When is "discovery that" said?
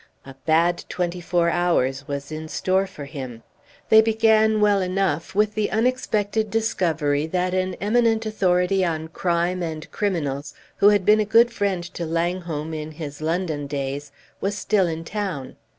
6.49-7.53